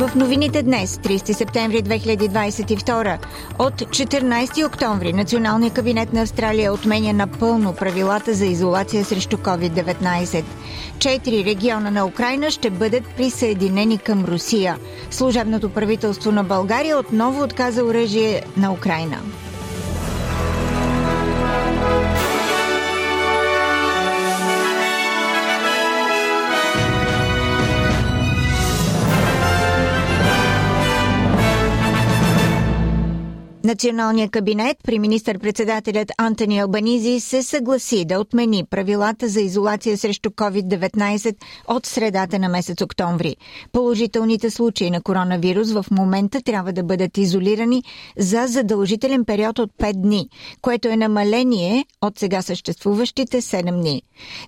В 0.00 0.14
новините 0.16 0.62
днес, 0.62 0.96
30 0.96 1.32
септември 1.32 1.82
2022, 1.82 3.18
от 3.58 3.74
14 3.74 4.66
октомври 4.66 5.12
Националният 5.12 5.74
кабинет 5.74 6.12
на 6.12 6.22
Австралия 6.22 6.72
отменя 6.72 7.12
напълно 7.12 7.74
правилата 7.74 8.34
за 8.34 8.46
изолация 8.46 9.04
срещу 9.04 9.36
COVID-19. 9.36 10.44
Четири 10.98 11.44
региона 11.44 11.90
на 11.90 12.06
Украина 12.06 12.50
ще 12.50 12.70
бъдат 12.70 13.04
присъединени 13.16 13.98
към 13.98 14.24
Русия. 14.24 14.78
Служебното 15.10 15.70
правителство 15.70 16.32
на 16.32 16.44
България 16.44 16.98
отново 16.98 17.42
отказа 17.42 17.84
оръжие 17.84 18.42
на 18.56 18.72
Украина. 18.72 19.18
Националният 33.70 34.30
кабинет 34.30 34.76
при 34.84 34.98
министър-председателят 34.98 36.12
Антони 36.18 36.58
Албанизи 36.58 37.20
се 37.20 37.42
съгласи 37.42 38.04
да 38.04 38.20
отмени 38.20 38.64
правилата 38.70 39.28
за 39.28 39.40
изолация 39.40 39.98
срещу 39.98 40.30
COVID-19 40.30 41.36
от 41.68 41.86
средата 41.86 42.38
на 42.38 42.48
месец 42.48 42.80
октомври. 42.80 43.36
Положителните 43.72 44.50
случаи 44.50 44.90
на 44.90 45.02
коронавирус 45.02 45.72
в 45.72 45.86
момента 45.90 46.42
трябва 46.42 46.72
да 46.72 46.82
бъдат 46.82 47.18
изолирани 47.18 47.82
за 48.18 48.46
задължителен 48.46 49.24
период 49.24 49.58
от 49.58 49.70
5 49.78 49.92
дни, 49.92 50.28
което 50.60 50.88
е 50.88 50.96
намаление 50.96 51.84
от 52.02 52.18
сега 52.18 52.42
съществуващите 52.42 53.42
7 53.42 53.80
дни. 53.80 54.02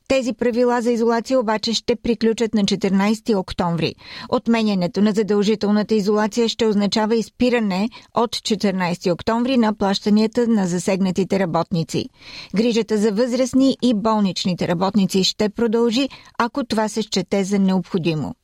Тези 0.09 0.33
правила 0.33 0.83
за 0.83 0.91
изолация 0.91 1.41
обаче 1.41 1.75
ще 1.75 1.97
приключат 1.97 2.55
на 2.55 2.63
14 2.63 3.39
октомври. 3.39 3.95
Отменянето 4.29 5.03
на 5.03 5.13
задължителната 5.13 5.95
изолация 5.95 6.49
ще 6.49 6.67
означава 6.67 7.17
изпиране 7.17 7.89
от 8.15 8.31
14 8.31 9.12
октомври 9.13 9.57
на 9.57 9.75
плащанията 9.75 10.47
на 10.49 10.67
засегнатите 10.67 11.39
работници. 11.39 12.09
Грижата 12.55 12.99
за 12.99 13.13
възрастни 13.13 13.77
и 13.83 13.95
болничните 13.95 14.69
работници 14.69 15.25
ще 15.25 15.49
продължи, 15.49 16.09
ако 16.39 16.65
това 16.65 16.89
се 16.89 17.03
счете 17.03 17.45
за 17.45 17.59
необходимо. 17.59 18.35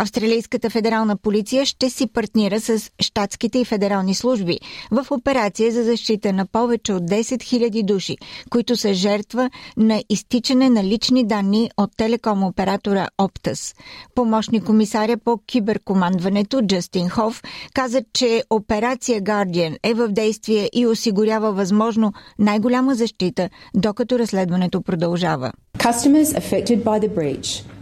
Австралийската 0.00 0.70
федерална 0.70 1.16
полиция 1.16 1.66
ще 1.66 1.90
си 1.90 2.06
партнира 2.06 2.60
с 2.60 2.90
щатските 3.00 3.58
и 3.58 3.64
федерални 3.64 4.14
служби 4.14 4.58
в 4.90 5.06
операция 5.10 5.72
за 5.72 5.84
защита 5.84 6.32
на 6.32 6.46
повече 6.46 6.92
от 6.92 7.02
10 7.02 7.22
000 7.22 7.84
души, 7.84 8.16
които 8.50 8.76
са 8.76 8.94
жертва 8.94 9.50
на 9.76 10.02
изтичане 10.10 10.70
на 10.70 10.84
лични 10.84 11.26
данни 11.26 11.70
от 11.76 11.90
телеком 11.96 12.44
оператора 12.44 13.08
Optus. 13.18 13.76
Помощник 14.14 14.64
комисаря 14.64 15.16
по 15.16 15.38
киберкомандването 15.46 16.62
Джастин 16.62 17.08
Хоф 17.08 17.42
каза, 17.74 18.02
че 18.12 18.42
операция 18.50 19.22
Guardian 19.22 19.76
е 19.82 19.94
в 19.94 20.08
действие 20.08 20.70
и 20.72 20.86
осигурява 20.86 21.52
възможно 21.52 22.12
най-голяма 22.38 22.94
защита, 22.94 23.48
докато 23.74 24.18
разследването 24.18 24.82
продължава. 24.82 25.52
Customers 25.78 26.38
affected 26.40 26.82
by 26.84 27.00
the 27.00 27.08
breach 27.08 27.77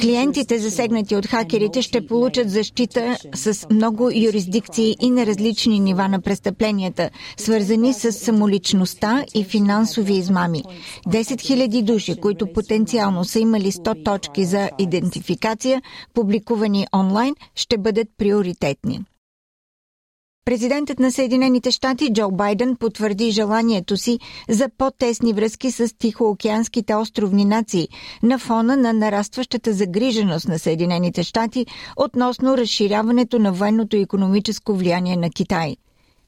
Клиентите, 0.00 0.58
засегнати 0.58 1.16
от 1.16 1.26
хакерите, 1.26 1.82
ще 1.82 2.06
получат 2.06 2.50
защита 2.50 3.16
с 3.34 3.66
много 3.70 4.10
юрисдикции 4.14 4.96
и 5.00 5.10
на 5.10 5.26
различни 5.26 5.80
нива 5.80 6.08
на 6.08 6.20
престъпленията, 6.20 7.10
свързани 7.36 7.94
с 7.94 8.12
самоличността 8.12 9.24
и 9.34 9.44
финансови 9.44 10.14
измами. 10.14 10.62
10 11.08 11.22
000 11.22 11.82
души, 11.82 12.20
които 12.20 12.52
потенциално 12.52 13.24
са 13.24 13.38
имали 13.38 13.72
100 13.72 14.04
точки 14.04 14.44
за 14.44 14.70
идентификация, 14.78 15.82
публикувани 16.14 16.86
онлайн, 16.94 17.34
ще 17.54 17.78
бъдат 17.78 18.08
приоритетни. 18.18 19.04
Президентът 20.46 20.98
на 20.98 21.12
Съединените 21.12 21.70
щати 21.70 22.12
Джо 22.12 22.30
Байден 22.30 22.76
потвърди 22.76 23.30
желанието 23.30 23.96
си 23.96 24.18
за 24.48 24.68
по-тесни 24.78 25.32
връзки 25.32 25.70
с 25.70 25.98
Тихоокеанските 25.98 26.94
островни 26.94 27.44
нации 27.44 27.88
на 28.22 28.38
фона 28.38 28.76
на 28.76 28.92
нарастващата 28.92 29.72
загриженост 29.72 30.48
на 30.48 30.58
Съединените 30.58 31.22
щати 31.22 31.66
относно 31.96 32.56
разширяването 32.58 33.38
на 33.38 33.52
военното 33.52 33.96
и 33.96 34.00
економическо 34.00 34.74
влияние 34.74 35.16
на 35.16 35.30
Китай. 35.30 35.76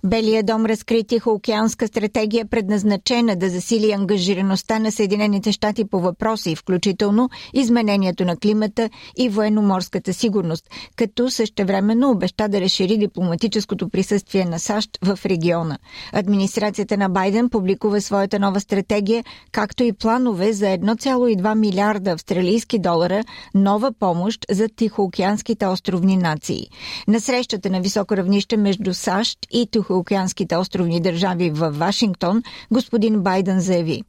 Белия 0.05 0.43
дом 0.43 0.67
разкри 0.67 1.05
Тихоокеанска 1.05 1.87
стратегия, 1.87 2.47
предназначена 2.47 3.37
да 3.37 3.51
засили 3.51 3.93
ангажираността 3.93 4.79
на 4.79 4.93
Съединените 4.93 5.53
щати 5.53 5.85
по 5.85 6.01
въпроси, 6.01 6.57
включително 6.57 7.31
изменението 7.55 8.25
на 8.25 8.37
климата 8.37 8.91
и 9.17 9.29
военноморската 9.29 10.15
сигурност, 10.15 10.65
като 10.97 11.31
същевременно 11.31 12.11
обеща 12.11 12.49
да 12.49 12.61
разшири 12.61 12.99
дипломатическото 12.99 13.89
присъствие 13.89 14.45
на 14.45 14.59
САЩ 14.59 14.91
в 15.05 15.19
региона. 15.27 15.79
Администрацията 16.13 16.97
на 16.97 17.09
Байден 17.09 17.51
публикува 17.51 18.01
своята 18.01 18.39
нова 18.39 18.61
стратегия, 18.61 19.25
както 19.53 19.83
и 19.83 19.93
планове 19.93 20.53
за 20.53 20.67
1,2 20.67 21.59
милиарда 21.59 22.11
австралийски 22.11 22.79
долара 22.79 23.25
нова 23.55 23.93
помощ 24.01 24.47
за 24.51 24.69
Тихоокеанските 24.69 25.67
островни 25.67 26.17
нации. 26.17 26.67
На 27.09 27.21
срещата 27.21 27.71
на 27.71 27.81
високо 27.81 28.17
равнище 28.17 28.57
между 28.57 28.95
САЩ 28.95 29.39
и 29.51 29.67
Тихоокеанските 29.67 29.88
Тихоокеанските 29.89 30.57
островни 30.57 31.01
държави 31.01 31.51
в 31.51 31.71
Вашингтон, 31.71 32.43
господин 32.71 33.21
Байден 33.23 33.61
заяви. 33.61 34.03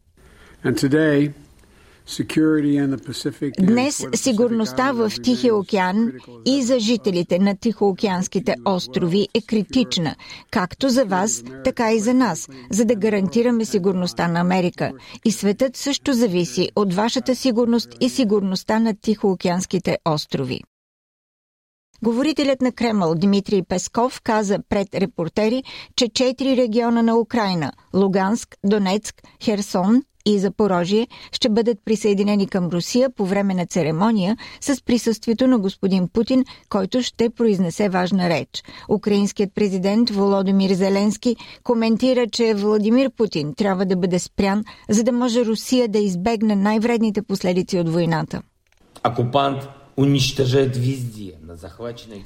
Днес 3.60 4.06
сигурността 4.16 4.92
в 4.92 5.12
Тихия 5.24 5.56
океан 5.56 6.12
и 6.46 6.64
за 6.64 6.80
жителите 6.80 7.40
на 7.40 7.58
Тихоокеанските 7.58 8.56
острови 8.66 9.28
е 9.34 9.42
критична, 9.42 10.16
както 10.52 10.90
за 10.90 11.06
вас, 11.06 11.44
така 11.64 11.92
и 11.92 12.00
за 12.00 12.14
нас, 12.14 12.48
за 12.72 12.86
да 12.86 12.96
гарантираме 12.96 13.66
сигурността 13.66 14.28
на 14.28 14.40
Америка. 14.40 14.92
И 15.26 15.32
светът 15.32 15.78
също 15.78 16.14
зависи 16.14 16.70
от 16.76 16.94
вашата 16.94 17.36
сигурност 17.36 17.90
и 18.02 18.10
сигурността 18.10 18.80
на 18.80 18.96
Тихоокеанските 19.02 19.98
острови. 20.06 20.62
Говорителят 22.04 22.62
на 22.62 22.72
Кремъл 22.72 23.16
Дмитрий 23.16 23.64
Песков 23.64 24.22
каза 24.24 24.60
пред 24.70 24.96
репортери, 24.96 25.64
че 25.96 26.10
четири 26.10 26.58
региона 26.58 27.04
на 27.04 27.20
Украина– 27.20 27.72
Луганск, 27.94 28.56
Донецк, 28.64 29.16
Херсон 29.44 30.04
и 30.26 30.40
Запорожие 30.40 31.08
ще 31.32 31.50
бъдат 31.50 31.78
присъединени 31.86 32.48
към 32.48 32.68
Русия 32.68 33.10
по 33.10 33.26
време 33.26 33.54
на 33.54 33.66
церемония 33.66 34.38
с 34.62 34.86
присъствието 34.86 35.48
на 35.48 35.60
господин 35.60 36.08
Путин, 36.08 36.46
който 36.70 37.02
ще 37.02 37.30
произнесе 37.30 37.90
важна 37.90 38.30
реч. 38.30 38.64
Украинският 38.90 39.56
президент 39.56 40.10
Володимир 40.10 40.74
Зеленски 40.74 41.36
коментира, 41.64 42.28
че 42.28 42.54
Владимир 42.54 43.12
Путин 43.18 43.54
трябва 43.56 43.86
да 43.86 43.96
бъде 43.96 44.20
спрян, 44.20 44.64
за 44.90 45.04
да 45.04 45.12
може 45.12 45.46
Русия 45.46 45.88
да 45.88 46.00
избегне 46.00 46.56
най-вредните 46.56 47.22
последици 47.22 47.80
от 47.80 47.90
войната. 47.90 48.42
Окупант 49.08 49.79
уничтожает 50.00 50.78
везде 50.78 51.34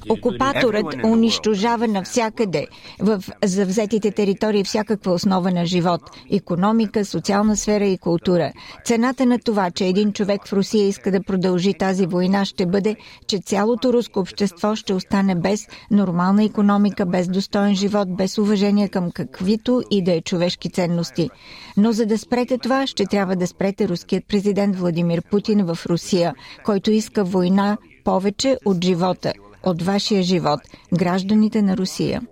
Окупаторът 0.08 0.94
унищожава 1.04 1.88
навсякъде 1.88 2.66
в 3.00 3.24
завзетите 3.44 4.10
територии 4.10 4.64
всякаква 4.64 5.12
основа 5.12 5.50
на 5.50 5.66
живот– 5.66 6.00
економика, 6.30 7.04
социална 7.04 7.56
сфера 7.56 7.84
и 7.86 7.98
култура. 7.98 8.52
Цената 8.84 9.26
на 9.26 9.38
това, 9.38 9.70
че 9.70 9.86
един 9.86 10.12
човек 10.12 10.46
в 10.46 10.52
Русия 10.52 10.88
иска 10.88 11.10
да 11.10 11.22
продължи 11.22 11.74
тази 11.74 12.06
война, 12.06 12.44
ще 12.44 12.66
бъде, 12.66 12.96
че 13.26 13.38
цялото 13.38 13.92
руско 13.92 14.20
общество 14.20 14.76
ще 14.76 14.94
остане 14.94 15.34
без 15.34 15.66
нормална 15.90 16.44
економика, 16.44 17.06
без 17.06 17.28
достоен 17.28 17.74
живот, 17.74 18.16
без 18.16 18.38
уважение 18.38 18.88
към 18.88 19.10
каквито 19.10 19.82
и 19.90 20.04
да 20.04 20.12
е 20.12 20.20
човешки 20.20 20.70
ценности. 20.70 21.30
Но 21.76 21.92
за 21.92 22.06
да 22.06 22.18
спрете 22.18 22.58
това, 22.58 22.86
ще 22.86 23.06
трябва 23.06 23.36
да 23.36 23.46
спрете 23.46 23.88
руският 23.88 24.24
президент 24.28 24.76
Владимир 24.76 25.22
Путин 25.30 25.64
в 25.64 25.78
Русия, 25.86 26.34
който 26.64 26.90
иска 26.90 27.24
война 27.24 27.63
повече 28.04 28.56
от 28.64 28.84
живота, 28.84 29.32
от 29.62 29.82
вашия 29.82 30.22
живот, 30.22 30.60
гражданите 30.98 31.62
на 31.62 31.76
Русия. 31.76 32.22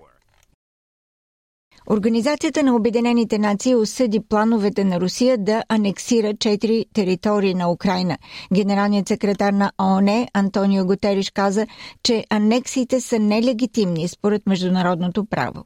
Организацията 1.91 2.63
на 2.63 2.77
Обединените 2.77 3.39
нации 3.39 3.75
осъди 3.75 4.21
плановете 4.21 4.85
на 4.85 5.01
Русия 5.01 5.39
да 5.39 5.63
анексира 5.69 6.35
четири 6.37 6.85
територии 6.95 7.55
на 7.55 7.71
Украина. 7.71 8.19
Генералният 8.55 9.09
секретар 9.09 9.53
на 9.53 9.73
ООН 9.83 10.27
Антонио 10.35 10.87
Готериш 10.87 11.31
каза, 11.31 11.67
че 12.03 12.25
анексиите 12.31 13.01
са 13.01 13.19
нелегитимни 13.19 14.09
според 14.09 14.47
международното 14.47 15.25
право. 15.25 15.65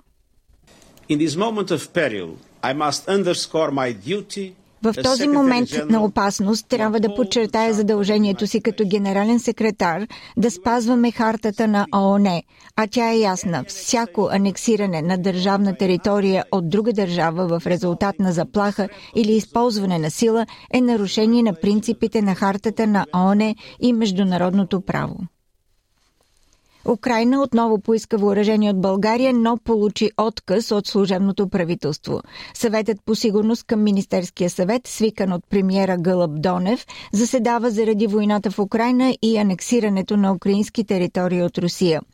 In 1.10 1.18
this 1.18 1.36
moment 1.36 1.70
of 1.70 1.82
peril, 1.94 2.28
I 2.62 2.72
must 2.74 3.02
underscore 3.16 3.70
my 3.70 3.88
duty 4.10 4.52
В 4.82 4.94
този 5.02 5.28
момент 5.28 5.68
на 5.90 6.04
опасност 6.04 6.66
трябва 6.68 7.00
да 7.00 7.14
подчертая 7.14 7.74
задължението 7.74 8.46
си 8.46 8.60
като 8.60 8.84
генерален 8.86 9.38
секретар 9.40 10.06
да 10.36 10.50
спазваме 10.50 11.10
хартата 11.10 11.68
на 11.68 11.86
ООН, 11.96 12.42
а 12.76 12.86
тя 12.90 13.10
е 13.12 13.18
ясна. 13.18 13.64
Всяко 13.68 14.28
анексиране 14.32 15.02
на 15.02 15.18
държавна 15.18 15.76
територия 15.76 16.44
от 16.52 16.70
друга 16.70 16.92
държава 16.92 17.58
в 17.60 17.66
резултат 17.66 18.18
на 18.18 18.32
заплаха 18.32 18.88
или 19.14 19.32
използване 19.32 19.98
на 19.98 20.10
сила 20.10 20.46
е 20.74 20.80
нарушение 20.80 21.42
на 21.42 21.54
принципите 21.54 22.22
на 22.22 22.34
хартата 22.34 22.86
на 22.86 23.06
ООН 23.16 23.54
и 23.80 23.92
международното 23.92 24.80
право. 24.80 25.16
Украина 26.88 27.42
отново 27.42 27.78
поиска 27.78 28.18
въоръжение 28.18 28.70
от 28.70 28.80
България, 28.80 29.32
но 29.32 29.56
получи 29.56 30.10
отказ 30.16 30.70
от 30.70 30.86
служебното 30.86 31.48
правителство. 31.48 32.20
Съветът 32.54 32.96
по 33.04 33.14
сигурност 33.14 33.64
към 33.64 33.82
Министерския 33.82 34.50
съвет, 34.50 34.86
свикан 34.86 35.32
от 35.32 35.44
премиера 35.50 35.96
Гълъб 35.98 36.40
Донев, 36.40 36.86
заседава 37.12 37.70
заради 37.70 38.06
войната 38.06 38.50
в 38.50 38.58
Украина 38.58 39.14
и 39.22 39.38
анексирането 39.38 40.16
на 40.16 40.32
украински 40.32 40.84
територии 40.84 41.42
от 41.42 41.58
Русия– 41.58 42.00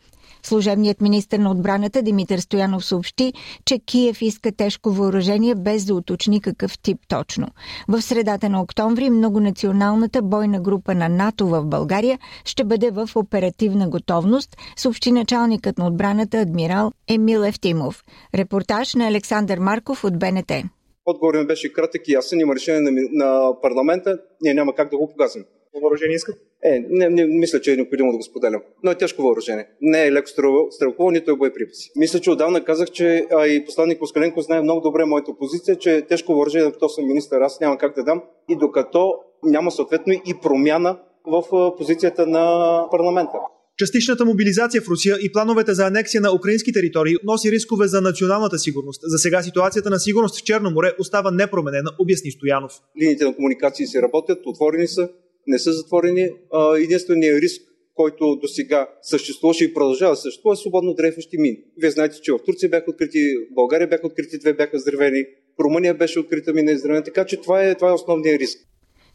Служебният 0.46 1.00
министр 1.00 1.38
на 1.38 1.50
отбраната 1.50 2.02
Димитър 2.02 2.38
Стоянов 2.38 2.84
съобщи, 2.84 3.32
че 3.64 3.78
Киев 3.78 4.22
иска 4.22 4.52
тежко 4.52 4.90
въоръжение 4.90 5.54
без 5.54 5.84
да 5.84 5.94
уточни 5.94 6.40
какъв 6.40 6.78
тип 6.78 6.98
точно. 7.08 7.48
В 7.88 8.02
средата 8.02 8.48
на 8.48 8.62
октомври 8.62 9.10
многонационалната 9.10 10.22
бойна 10.22 10.60
група 10.60 10.94
на 10.94 11.08
НАТО 11.08 11.46
в 11.46 11.64
България 11.64 12.18
ще 12.44 12.64
бъде 12.64 12.90
в 12.90 13.08
оперативна 13.14 13.88
готовност, 13.88 14.56
съобщи 14.76 15.12
началникът 15.12 15.78
на 15.78 15.86
отбраната 15.86 16.38
адмирал 16.38 16.92
Емил 17.08 17.40
Евтимов. 17.40 18.04
Репортаж 18.34 18.94
на 18.94 19.08
Александър 19.08 19.58
Марков 19.58 20.04
от 20.04 20.18
БНТ. 20.18 20.52
Отговорът 21.06 21.40
ми 21.40 21.46
беше 21.46 21.72
кратък 21.72 22.08
и 22.08 22.12
ясен. 22.12 22.40
Има 22.40 22.54
решение 22.54 22.80
на, 22.80 22.90
на 23.12 23.60
парламента. 23.62 24.18
Ние 24.40 24.54
няма 24.54 24.74
как 24.74 24.90
да 24.90 24.96
го 24.96 25.08
погасим 25.10 25.44
въоръжение 25.80 26.16
искат? 26.16 26.38
Е, 26.64 26.80
не, 26.90 27.08
не, 27.08 27.24
мисля, 27.26 27.60
че 27.60 27.72
е 27.72 27.76
необходимо 27.76 28.12
да 28.12 28.16
го 28.16 28.22
споделям. 28.22 28.62
Но 28.82 28.90
е 28.90 28.94
тежко 28.94 29.22
въоръжение. 29.22 29.66
Не 29.80 30.06
е 30.06 30.12
леко 30.12 30.28
стрелково, 30.70 31.10
нито 31.10 31.30
е 31.30 31.36
боеприпаси. 31.36 31.90
Мисля, 31.96 32.20
че 32.20 32.30
отдавна 32.30 32.64
казах, 32.64 32.90
че 32.90 33.26
а 33.30 33.46
и 33.46 33.64
посланник 33.64 34.00
Москаленко 34.00 34.40
знае 34.40 34.62
много 34.62 34.80
добре 34.80 35.04
моята 35.04 35.32
позиция, 35.38 35.76
че 35.76 35.96
е 35.96 36.02
тежко 36.02 36.34
въоръжение, 36.34 36.66
докато 36.66 36.88
съм 36.88 37.06
министър, 37.06 37.40
аз 37.40 37.60
няма 37.60 37.78
как 37.78 37.94
да 37.94 38.04
дам 38.04 38.22
и 38.50 38.56
докато 38.56 39.14
няма 39.44 39.70
съответно 39.70 40.12
и 40.12 40.34
промяна 40.42 40.98
в 41.26 41.42
позицията 41.78 42.26
на 42.26 42.86
парламента. 42.90 43.38
Частичната 43.78 44.24
мобилизация 44.24 44.82
в 44.82 44.88
Русия 44.88 45.16
и 45.22 45.32
плановете 45.32 45.74
за 45.74 45.86
анексия 45.86 46.20
на 46.20 46.34
украински 46.34 46.72
територии 46.72 47.14
носи 47.24 47.50
рискове 47.50 47.86
за 47.86 48.00
националната 48.00 48.58
сигурност. 48.58 49.00
За 49.04 49.18
сега 49.18 49.42
ситуацията 49.42 49.90
на 49.90 49.98
сигурност 49.98 50.40
в 50.40 50.44
Черно 50.44 50.70
море 50.70 50.92
остава 50.98 51.30
непроменена, 51.30 51.90
обясни 51.98 52.30
Стоянов. 52.30 52.72
Линиите 53.02 53.24
на 53.24 53.34
комуникации 53.34 53.86
се 53.86 54.02
работят, 54.02 54.38
отворени 54.46 54.88
са, 54.88 55.08
не 55.46 55.58
са 55.58 55.72
затворени. 55.72 56.28
Единственият 56.76 57.42
риск, 57.42 57.62
който 57.94 58.36
до 58.36 58.48
сега 58.48 58.88
съществуваше 59.02 59.64
и 59.64 59.74
продължава 59.74 60.16
съществува, 60.16 60.52
е 60.52 60.56
свободно 60.56 60.94
дрейфащи 60.94 61.38
мини. 61.38 61.58
Вие 61.76 61.90
знаете, 61.90 62.20
че 62.20 62.32
в 62.32 62.38
Турция 62.46 62.70
бяха 62.70 62.90
открити, 62.90 63.18
в 63.50 63.54
България 63.54 63.88
бяха 63.88 64.06
открити, 64.06 64.38
две 64.38 64.52
бяха 64.54 64.78
здравени, 64.78 65.24
в 65.58 65.60
Румъния 65.60 65.94
беше 65.94 66.20
открита 66.20 66.52
мина 66.52 66.72
и 66.72 67.04
така 67.04 67.24
че 67.24 67.40
това 67.40 67.64
е, 67.64 67.74
това 67.74 67.90
е 67.90 67.92
основният 67.92 68.40
риск. 68.40 68.58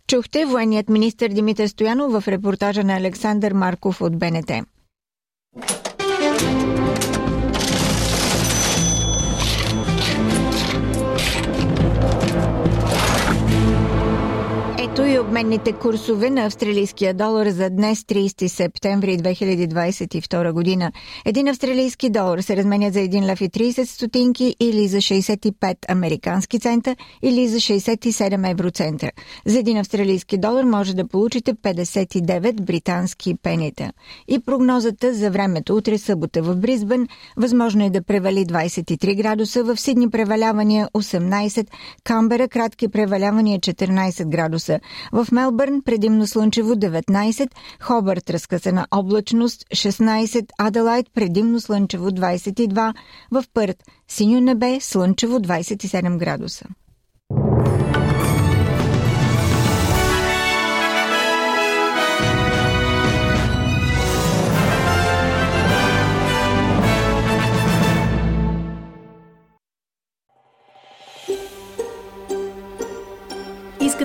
Чухте 0.08 0.46
военният 0.46 0.90
министр 0.90 1.30
Димитър 1.30 1.68
Стоянов 1.68 2.24
в 2.24 2.28
репортажа 2.28 2.84
на 2.84 2.98
Александър 2.98 3.54
Марков 3.54 4.02
от 4.02 4.20
БНТ. 4.20 4.52
Ето 14.98 15.06
и 15.06 15.20
обменните 15.20 15.72
курсове 15.72 16.30
на 16.30 16.46
австралийския 16.46 17.14
долар 17.14 17.48
за 17.48 17.70
днес, 17.70 18.02
30 18.02 18.48
септември 18.48 19.18
2022 19.18 20.52
година. 20.52 20.92
Един 21.26 21.48
австралийски 21.48 22.10
долар 22.10 22.40
се 22.40 22.58
разменя 22.58 22.92
за 22.92 23.00
1 23.00 23.26
лев 23.26 23.42
и 23.42 23.50
30 23.50 23.84
стотинки 23.86 24.56
или 24.60 24.88
за 24.88 24.98
65 24.98 25.78
американски 25.90 26.60
цента 26.60 26.96
или 27.22 27.48
за 27.48 27.58
67 27.58 28.52
евроцента. 28.52 29.12
За 29.46 29.60
един 29.60 29.78
австралийски 29.78 30.38
долар 30.38 30.64
може 30.64 30.96
да 30.96 31.08
получите 31.08 31.54
59 31.54 32.62
британски 32.62 33.36
пенита. 33.44 33.92
И 34.28 34.40
прогнозата 34.40 35.14
за 35.14 35.32
времето 35.32 35.76
утре 35.76 35.98
събота 35.98 36.42
в 36.42 36.56
Бризбен 36.56 37.08
възможно 37.38 37.86
е 37.86 37.90
да 37.90 38.02
превали 38.02 38.46
23 38.46 39.18
градуса, 39.18 39.64
в 39.64 39.78
Сидни 39.78 40.10
превалявания 40.10 40.88
18, 40.94 41.68
Камбера 42.04 42.48
кратки 42.48 42.88
превалявания 42.88 43.60
14 43.60 44.26
градуса. 44.30 44.80
В 45.12 45.28
Мелбърн 45.32 45.82
предимно 45.82 46.28
слънчево 46.28 46.76
19, 46.76 47.50
Хобърт 47.82 48.30
разкъсана 48.30 48.88
облачност 48.92 49.66
16, 49.66 50.46
Аделайт 50.58 51.08
предимно 51.14 51.62
слънчево 51.62 52.12
22, 52.12 52.94
в 53.32 53.44
Пърт 53.54 53.84
синьо 54.08 54.42
небе 54.42 54.80
слънчево 54.80 55.40
27 55.40 56.18
градуса. 56.18 56.66